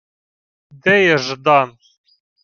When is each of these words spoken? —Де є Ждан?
—Де 0.69 1.03
є 1.03 1.17
Ждан? 1.17 1.77